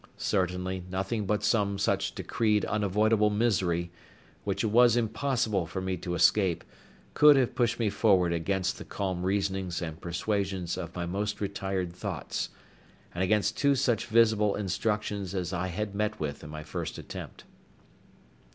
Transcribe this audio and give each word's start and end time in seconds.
Certainly, 0.17 0.83
nothing 0.89 1.27
but 1.27 1.43
some 1.43 1.77
such 1.77 2.15
decreed 2.15 2.65
unavoidable 2.65 3.29
misery, 3.29 3.91
which 4.43 4.63
it 4.63 4.71
was 4.71 4.97
impossible 4.97 5.67
for 5.67 5.79
me 5.79 5.95
to 5.97 6.15
escape, 6.15 6.63
could 7.13 7.35
have 7.35 7.53
pushed 7.53 7.77
me 7.77 7.87
forward 7.91 8.33
against 8.33 8.79
the 8.79 8.83
calm 8.83 9.21
reasonings 9.21 9.79
and 9.79 10.01
persuasions 10.01 10.75
of 10.75 10.95
my 10.95 11.05
most 11.05 11.39
retired 11.39 11.93
thoughts, 11.93 12.49
and 13.13 13.23
against 13.23 13.55
two 13.57 13.75
such 13.75 14.07
visible 14.07 14.55
instructions 14.55 15.35
as 15.35 15.53
I 15.53 15.67
had 15.67 15.93
met 15.93 16.19
with 16.19 16.43
in 16.43 16.49
my 16.49 16.63
first 16.63 16.97
attempt. 16.97 17.43